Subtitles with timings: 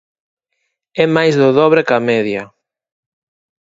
[1.01, 2.43] E máis do dobre ca media.